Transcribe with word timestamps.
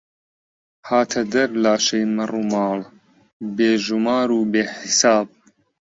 هاتە 0.87 1.21
دەر 1.33 1.49
لاشەی 1.63 2.05
مەڕوماڵ، 2.15 2.79
بێ 3.55 3.71
ژومار 3.85 4.29
و 4.33 4.39
بێ 4.51 4.63
حیساب 4.77 5.27